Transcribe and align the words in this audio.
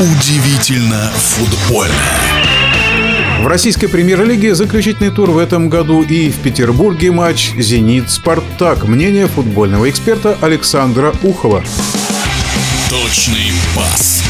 Удивительно 0.00 1.10
футбольно. 1.10 1.92
В 3.40 3.48
российской 3.48 3.88
премьер-лиге 3.88 4.54
заключительный 4.54 5.10
тур 5.10 5.32
в 5.32 5.38
этом 5.38 5.68
году 5.68 6.02
и 6.02 6.30
в 6.30 6.36
Петербурге 6.36 7.10
матч 7.10 7.50
«Зенит-Спартак». 7.58 8.84
Мнение 8.84 9.26
футбольного 9.26 9.90
эксперта 9.90 10.38
Александра 10.40 11.12
Ухова. 11.24 11.64
Точный 12.88 13.50
пас. 13.74 14.22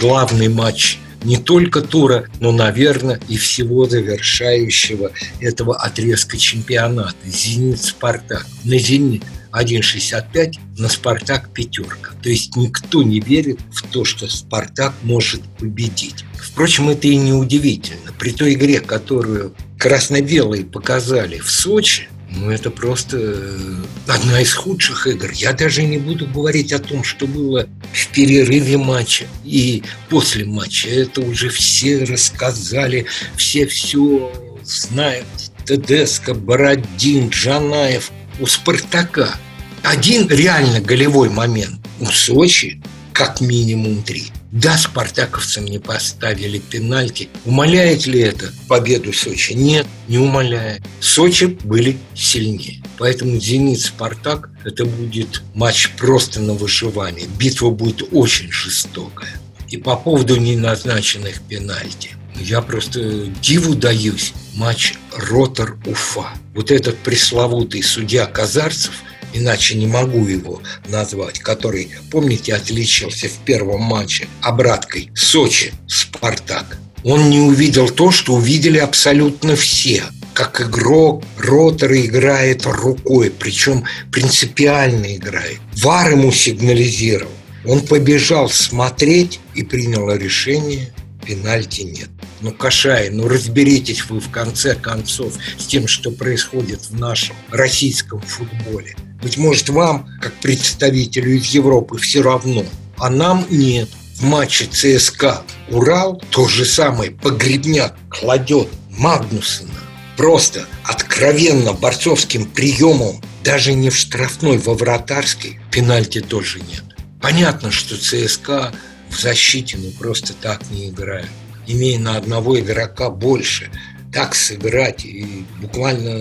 Главный 0.00 0.48
матч 0.48 0.98
не 1.22 1.36
только 1.36 1.80
тура, 1.80 2.24
но, 2.40 2.50
наверное, 2.50 3.20
и 3.28 3.36
всего 3.36 3.86
завершающего 3.86 5.12
этого 5.38 5.76
отрезка 5.76 6.36
чемпионата. 6.36 7.14
«Зенит-Спартак». 7.24 8.48
На 8.64 8.78
«Зенит» 8.78 9.22
1,65, 9.52 10.54
на 10.78 10.88
«Спартак» 10.88 11.50
пятерка. 11.52 12.12
То 12.22 12.28
есть 12.28 12.56
никто 12.56 13.02
не 13.02 13.20
верит 13.20 13.60
в 13.72 13.82
то, 13.82 14.04
что 14.04 14.28
«Спартак» 14.28 14.94
может 15.02 15.42
победить. 15.58 16.24
Впрочем, 16.34 16.88
это 16.88 17.08
и 17.08 17.16
не 17.16 17.32
удивительно. 17.32 18.12
При 18.18 18.32
той 18.32 18.54
игре, 18.54 18.80
которую 18.80 19.54
красно-белые 19.78 20.64
показали 20.64 21.38
в 21.38 21.50
Сочи, 21.50 22.08
ну, 22.32 22.48
это 22.48 22.70
просто 22.70 23.16
э, 23.18 23.74
одна 24.06 24.40
из 24.40 24.54
худших 24.54 25.06
игр. 25.08 25.30
Я 25.32 25.52
даже 25.52 25.82
не 25.82 25.98
буду 25.98 26.26
говорить 26.26 26.72
о 26.72 26.78
том, 26.78 27.02
что 27.02 27.26
было 27.26 27.68
в 27.92 28.06
перерыве 28.08 28.76
матча 28.78 29.26
и 29.44 29.82
после 30.08 30.44
матча. 30.44 30.88
Это 30.88 31.22
уже 31.22 31.48
все 31.48 32.04
рассказали, 32.04 33.06
все 33.36 33.66
все 33.66 34.32
знают. 34.62 35.26
Тедеско, 35.64 36.34
Бородин, 36.34 37.30
Джанаев. 37.30 38.10
У 38.40 38.46
«Спартака» 38.46 39.36
один 39.82 40.26
реально 40.28 40.80
голевой 40.80 41.28
момент. 41.28 41.78
У 42.00 42.06
Сочи 42.06 42.80
как 43.12 43.42
минимум 43.42 44.02
три. 44.02 44.32
Да, 44.50 44.78
спартаковцам 44.78 45.66
не 45.66 45.78
поставили 45.78 46.58
пенальти. 46.58 47.28
Умоляет 47.44 48.06
ли 48.06 48.20
это 48.20 48.50
победу 48.66 49.12
Сочи? 49.12 49.52
Нет, 49.52 49.86
не 50.08 50.16
умоляет. 50.16 50.82
Сочи 51.00 51.58
были 51.64 51.98
сильнее. 52.14 52.82
Поэтому 52.96 53.38
«Зенит-Спартак»– 53.38 54.48
это 54.64 54.86
будет 54.86 55.42
матч 55.52 55.90
просто 55.98 56.40
на 56.40 56.54
выживание. 56.54 57.28
Битва 57.38 57.68
будет 57.68 58.08
очень 58.10 58.50
жестокая. 58.50 59.38
И 59.68 59.76
по 59.76 59.96
поводу 59.96 60.36
неназначенных 60.36 61.42
пенальти. 61.42 62.16
Я 62.40 62.62
просто 62.62 63.26
диву 63.42 63.74
даюсь. 63.74 64.32
Матч 64.54 64.94
Ротор-Уфа. 65.16 66.28
Вот 66.54 66.70
этот 66.70 66.98
пресловутый 66.98 67.82
судья 67.82 68.26
Казарцев– 68.26 68.94
иначе 69.32 69.76
не 69.76 69.86
могу 69.86 70.26
его 70.26 70.60
назвать, 70.88 71.38
который, 71.40 71.90
помните, 72.10 72.54
отличился 72.54 73.28
в 73.28 73.38
первом 73.44 73.82
матче 73.82 74.28
обраткой 74.42 75.10
Сочи-Спартак. 75.14 76.78
Он 77.02 77.30
не 77.30 77.40
увидел 77.40 77.88
то, 77.88 78.10
что 78.10 78.34
увидели 78.34 78.78
абсолютно 78.78 79.56
все. 79.56 80.04
Как 80.34 80.60
игрок, 80.60 81.24
Ротор 81.38 81.92
играет 81.94 82.66
рукой, 82.66 83.30
причем 83.30 83.84
принципиально 84.12 85.16
играет. 85.16 85.58
Вар 85.76 86.12
ему 86.12 86.30
сигнализировал. 86.30 87.32
Он 87.64 87.80
побежал 87.80 88.48
смотреть 88.48 89.40
и 89.54 89.62
принял 89.62 90.10
решение 90.12 90.92
пенальти 91.26 91.82
нет. 91.82 92.08
Ну, 92.40 92.52
Кашай, 92.52 93.10
ну 93.10 93.28
разберитесь 93.28 94.04
вы 94.08 94.20
в 94.20 94.30
конце 94.30 94.74
концов 94.74 95.34
с 95.58 95.66
тем, 95.66 95.86
что 95.86 96.10
происходит 96.10 96.80
в 96.88 96.98
нашем 96.98 97.36
российском 97.50 98.20
футболе. 98.20 98.96
Быть 99.22 99.36
может, 99.36 99.68
вам, 99.68 100.08
как 100.20 100.32
представителю 100.34 101.36
из 101.36 101.46
Европы, 101.46 101.98
все 101.98 102.22
равно, 102.22 102.64
а 102.96 103.10
нам 103.10 103.46
нет. 103.50 103.88
В 104.16 104.24
матче 104.24 104.66
ЦСКА 104.66 105.42
«Урал» 105.70 106.22
то 106.30 106.46
же 106.46 106.64
самое 106.64 107.10
погребняк 107.10 107.96
кладет 108.10 108.68
Магнусона 108.90 109.80
просто 110.20 110.66
откровенно 110.84 111.72
борцовским 111.72 112.44
приемом, 112.44 113.22
даже 113.42 113.72
не 113.72 113.88
в 113.88 113.96
штрафной, 113.96 114.58
во 114.58 114.74
вратарской, 114.74 115.58
пенальти 115.70 116.20
тоже 116.20 116.60
нет. 116.60 116.84
Понятно, 117.22 117.70
что 117.70 117.96
ЦСКА 117.96 118.70
в 119.08 119.18
защите 119.18 119.78
ну 119.78 119.90
просто 119.92 120.34
так 120.34 120.60
не 120.70 120.90
играет. 120.90 121.30
Имея 121.66 121.98
на 121.98 122.16
одного 122.16 122.58
игрока 122.58 123.10
больше, 123.10 123.70
так 124.12 124.34
сыграть 124.34 125.04
и 125.04 125.44
буквально 125.60 126.18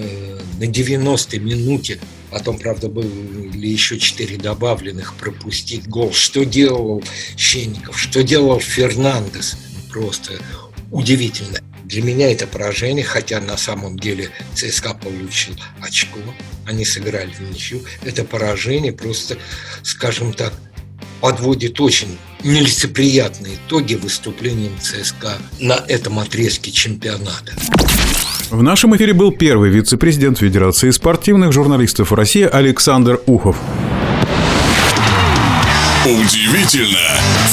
на 0.60 0.64
90-й 0.64 1.40
минуте 1.40 2.00
Потом, 2.32 2.60
правда, 2.60 2.90
были 2.90 3.68
еще 3.68 3.98
четыре 3.98 4.38
добавленных 4.38 5.16
пропустить 5.16 5.88
гол. 5.88 6.14
Что 6.14 6.46
делал 6.46 7.04
Щенников, 7.38 8.00
что 8.00 8.24
делал 8.24 8.60
Фернандес. 8.60 9.58
Просто 9.90 10.34
удивительно. 10.92 11.60
Для 11.84 12.04
меня 12.04 12.32
это 12.32 12.46
поражение, 12.46 13.04
хотя 13.04 13.42
на 13.42 13.58
самом 13.58 13.98
деле 13.98 14.30
ЦСКА 14.54 14.94
получил 14.94 15.56
очко. 15.82 16.20
Они 16.68 16.86
сыграли 16.86 17.32
в 17.32 17.42
ничью. 17.42 17.82
Это 18.04 18.24
поражение 18.24 18.94
просто, 18.94 19.38
скажем 19.82 20.34
так, 20.34 20.54
подводит 21.22 21.80
очень 21.82 22.18
нелицеприятные 22.44 23.56
итоги 23.56 23.96
выступлением 23.96 24.74
ЦСКА 24.80 25.38
на 25.60 25.74
этом 25.88 26.20
отрезке 26.20 26.72
чемпионата. 26.72 27.54
В 28.50 28.64
нашем 28.64 28.96
эфире 28.96 29.14
был 29.14 29.32
первый 29.32 29.70
вице-президент 29.70 30.40
Федерации 30.40 30.90
спортивных 30.90 31.54
журналистов 31.54 32.12
России 32.12 32.44
Александр 32.44 33.22
Ухов. 33.28 33.58
Удивительно 36.06 36.98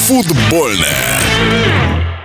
футбольное. 0.06 2.15